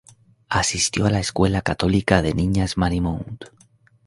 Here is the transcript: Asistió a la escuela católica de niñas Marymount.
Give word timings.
Asistió 0.49 1.05
a 1.05 1.11
la 1.11 1.19
escuela 1.19 1.61
católica 1.61 2.23
de 2.23 2.33
niñas 2.33 2.75
Marymount. 2.75 3.43